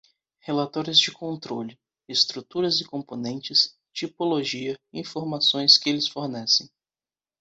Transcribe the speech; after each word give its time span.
Relatórios 0.39 0.97
de 0.97 1.11
controle: 1.11 1.77
estrutura 2.07 2.67
e 2.69 2.83
componentes, 2.83 3.77
tipologia, 3.93 4.75
informações 4.91 5.77
que 5.77 5.91
eles 5.91 6.07
fornecem. 6.07 6.67